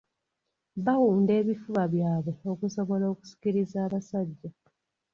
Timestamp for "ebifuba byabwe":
1.41-2.31